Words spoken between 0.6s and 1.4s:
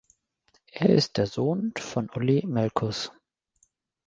Er ist der